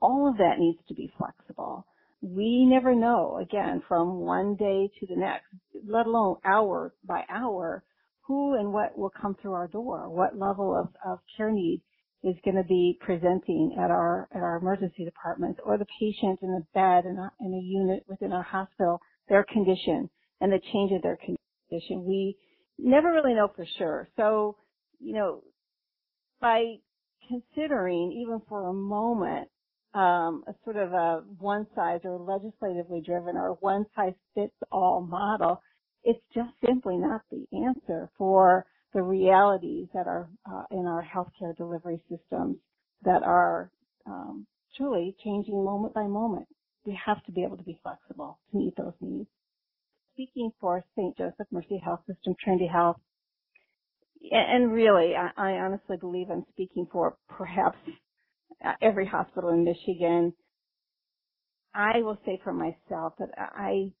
All 0.00 0.28
of 0.28 0.36
that 0.38 0.58
needs 0.58 0.78
to 0.88 0.94
be 0.94 1.12
flexible. 1.16 1.86
We 2.20 2.64
never 2.64 2.94
know, 2.94 3.38
again, 3.42 3.82
from 3.86 4.20
one 4.20 4.56
day 4.56 4.90
to 4.98 5.06
the 5.06 5.16
next, 5.16 5.46
let 5.86 6.06
alone 6.06 6.36
hour 6.44 6.94
by 7.04 7.24
hour, 7.28 7.84
who 8.22 8.54
and 8.54 8.72
what 8.72 8.96
will 8.96 9.12
come 9.20 9.36
through 9.40 9.52
our 9.52 9.68
door, 9.68 10.08
what 10.08 10.38
level 10.38 10.74
of, 10.74 10.88
of 11.06 11.18
care 11.36 11.52
need 11.52 11.82
is 12.22 12.34
going 12.44 12.56
to 12.56 12.64
be 12.64 12.98
presenting 13.00 13.76
at 13.78 13.90
our 13.90 14.28
at 14.34 14.40
our 14.40 14.56
emergency 14.56 15.04
departments 15.04 15.60
or 15.62 15.76
the 15.76 15.86
patient 16.00 16.38
in 16.40 16.48
a 16.50 16.64
bed 16.72 17.04
in 17.04 17.18
a, 17.18 17.30
in 17.40 17.52
a 17.52 17.60
unit 17.60 18.02
within 18.08 18.32
our 18.32 18.42
hospital, 18.42 18.98
their 19.28 19.44
condition 19.44 20.08
and 20.40 20.50
the 20.50 20.60
change 20.72 20.90
of 20.92 21.02
their 21.02 21.18
condition. 21.18 22.04
We 22.04 22.36
never 22.78 23.12
really 23.12 23.34
know 23.34 23.48
for 23.54 23.66
sure. 23.78 24.08
So, 24.16 24.56
you 24.98 25.12
know, 25.12 25.42
by 26.40 26.76
considering 27.28 28.12
even 28.12 28.40
for 28.48 28.68
a 28.68 28.72
moment 28.72 29.48
um, 29.94 30.42
a 30.48 30.54
sort 30.64 30.76
of 30.76 30.92
a 30.92 31.22
one 31.38 31.66
size 31.74 32.00
or 32.04 32.18
legislatively 32.18 33.00
driven 33.04 33.36
or 33.36 33.56
one 33.60 33.86
size 33.94 34.14
fits 34.34 34.54
all 34.72 35.00
model, 35.00 35.62
it's 36.02 36.22
just 36.34 36.50
simply 36.64 36.96
not 36.96 37.22
the 37.30 37.46
answer 37.64 38.10
for 38.18 38.66
the 38.92 39.02
realities 39.02 39.88
that 39.94 40.06
are 40.06 40.28
uh, 40.50 40.64
in 40.70 40.86
our 40.86 41.02
healthcare 41.04 41.56
delivery 41.56 42.00
systems 42.08 42.56
that 43.04 43.22
are 43.22 43.70
um, 44.06 44.46
truly 44.76 45.16
changing 45.24 45.64
moment 45.64 45.94
by 45.94 46.06
moment. 46.06 46.46
We 46.84 46.98
have 47.04 47.24
to 47.24 47.32
be 47.32 47.42
able 47.44 47.56
to 47.56 47.62
be 47.62 47.78
flexible 47.82 48.38
to 48.50 48.58
meet 48.58 48.74
those 48.76 48.92
needs. 49.00 49.28
Speaking 50.14 50.50
for 50.60 50.84
St. 50.96 51.16
Joseph 51.16 51.46
Mercy 51.50 51.80
Health 51.82 52.00
System, 52.06 52.34
Trinity 52.42 52.66
Health, 52.66 52.96
and 54.32 54.72
really, 54.72 55.14
I, 55.16 55.30
I 55.36 55.52
honestly 55.60 55.96
believe 55.98 56.30
I'm 56.30 56.44
speaking 56.52 56.86
for 56.92 57.16
perhaps 57.28 57.78
every 58.82 59.06
hospital 59.06 59.50
in 59.50 59.64
Michigan. 59.64 60.34
I 61.74 62.00
will 62.02 62.18
say 62.26 62.40
for 62.44 62.52
myself 62.52 63.14
that 63.18 63.30
I 63.38 63.92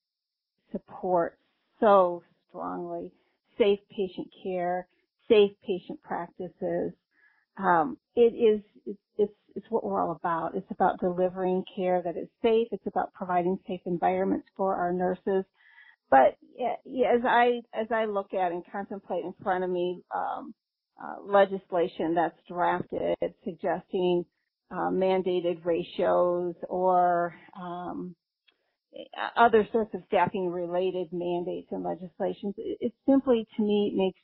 support 0.72 1.38
so 1.80 2.22
strongly 2.48 3.12
safe 3.58 3.80
patient 3.90 4.28
care, 4.42 4.88
safe 5.28 5.52
patient 5.66 6.02
practices. 6.02 6.92
Um, 7.58 7.98
it 8.16 8.34
is 8.34 8.62
it's 9.18 9.32
it's 9.56 9.66
what 9.70 9.84
we're 9.84 10.00
all 10.02 10.12
about. 10.12 10.56
It's 10.56 10.70
about 10.70 11.00
delivering 11.00 11.64
care 11.76 12.02
that 12.02 12.16
is 12.16 12.28
safe. 12.42 12.68
It's 12.72 12.86
about 12.86 13.12
providing 13.14 13.58
safe 13.68 13.80
environments 13.86 14.48
for 14.56 14.74
our 14.76 14.92
nurses. 14.92 15.44
But 16.10 16.36
as 16.64 17.22
I 17.26 17.60
as 17.74 17.88
I 17.90 18.04
look 18.06 18.34
at 18.34 18.52
and 18.52 18.62
contemplate 18.70 19.24
in 19.24 19.34
front 19.42 19.64
of 19.64 19.70
me 19.70 20.02
um, 20.14 20.54
uh, 21.02 21.22
legislation 21.24 22.14
that's 22.14 22.38
drafted 22.48 23.16
suggesting 23.44 24.24
uh, 24.70 24.90
mandated 24.90 25.64
ratios 25.64 26.54
or 26.68 27.34
um, 27.60 28.14
other 29.36 29.66
sorts 29.72 29.94
of 29.94 30.02
staffing 30.06 30.48
related 30.48 31.08
mandates 31.12 31.68
and 31.70 31.84
legislations, 31.84 32.54
it, 32.58 32.78
it 32.80 32.92
simply 33.08 33.46
to 33.56 33.62
me 33.62 33.92
makes 33.96 34.20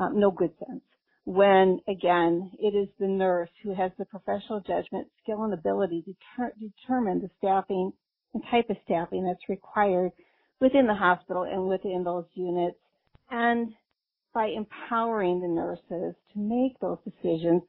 um, 0.00 0.18
no 0.20 0.30
good 0.30 0.52
sense. 0.66 0.82
When 1.24 1.80
again 1.88 2.52
it 2.58 2.74
is 2.76 2.88
the 2.98 3.06
nurse 3.08 3.50
who 3.62 3.74
has 3.74 3.92
the 3.98 4.06
professional 4.06 4.60
judgment, 4.60 5.08
skill 5.22 5.44
and 5.44 5.54
ability 5.54 6.02
to 6.02 6.14
ter- 6.36 6.54
determine 6.60 7.20
the 7.20 7.30
staffing 7.38 7.92
and 8.34 8.42
type 8.50 8.70
of 8.70 8.76
staffing 8.84 9.24
that's 9.24 9.48
required 9.48 10.12
within 10.62 10.86
the 10.86 10.94
hospital 10.94 11.42
and 11.42 11.66
within 11.66 12.04
those 12.04 12.24
units 12.34 12.78
and 13.30 13.72
by 14.32 14.46
empowering 14.46 15.40
the 15.40 15.48
nurses 15.48 16.14
to 16.32 16.38
make 16.38 16.78
those 16.80 16.98
decisions, 17.04 17.62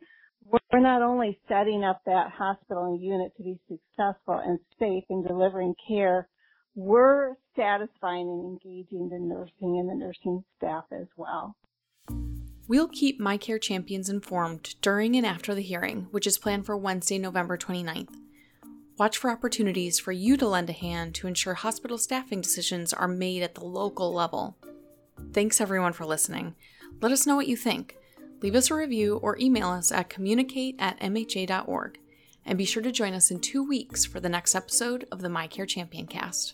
we're 0.46 0.80
not 0.80 1.02
only 1.02 1.40
setting 1.48 1.84
up 1.84 2.02
that 2.06 2.30
hospital 2.32 2.86
and 2.86 3.02
unit 3.02 3.36
to 3.36 3.44
be 3.44 3.60
successful 3.68 4.40
and 4.46 4.60
safe 4.78 5.04
in 5.10 5.24
delivering 5.24 5.74
care, 5.88 6.30
we're 6.76 7.34
satisfying 7.56 8.30
and 8.30 8.60
engaging 8.64 9.10
the 9.10 9.20
nursing 9.20 9.80
and 9.80 9.90
the 9.90 9.96
nursing 9.96 10.44
staff 10.58 10.84
as 10.92 11.08
well. 11.18 11.56
We'll 12.68 12.88
keep 12.88 13.20
My 13.20 13.38
Care 13.38 13.60
Champions 13.60 14.08
informed 14.08 14.76
during 14.82 15.16
and 15.16 15.26
after 15.26 15.56
the 15.56 15.62
hearing, 15.62 16.08
which 16.12 16.28
is 16.28 16.38
planned 16.38 16.66
for 16.66 16.78
Wednesday, 16.78 17.18
November 17.18 17.58
29th. 17.58 18.23
Watch 18.96 19.18
for 19.18 19.32
opportunities 19.32 19.98
for 19.98 20.12
you 20.12 20.38
to 20.38 20.48
lend 20.48 20.70
a 20.70 20.74
hand 20.74 21.16
to 21.16 21.28
ensure 21.28 21.56
hospital 21.56 21.98
staffing 21.98 22.42
decisions 22.42 22.94
are 22.94 23.08
made 23.08 23.42
at 23.42 23.56
the 23.56 23.66
local 23.66 24.14
level. 24.14 24.56
Thanks 25.34 25.60
everyone 25.60 25.94
for 25.94 26.06
listening. 26.06 26.54
Let 27.02 27.12
us 27.12 27.26
know 27.26 27.36
what 27.36 27.48
you 27.48 27.58
think. 27.58 27.98
Leave 28.42 28.54
us 28.54 28.70
a 28.70 28.76
review 28.76 29.18
or 29.18 29.38
email 29.40 29.70
us 29.70 29.92
at 29.92 30.10
communicate 30.10 30.75
at 30.77 31.00
mha.org. 31.00 32.00
And 32.46 32.58
be 32.58 32.66
sure 32.66 32.84
to 32.84 32.92
join 32.92 33.14
us 33.14 33.32
in 33.32 33.40
two 33.40 33.68
weeks 33.68 34.06
for 34.06 34.20
the 34.20 34.29
next 34.29 34.53
episode 34.53 35.08
of 35.12 35.22
the 35.22 35.29
My 35.29 35.48
Care 35.48 35.66
Champion 35.66 36.06
cast. 36.06 36.53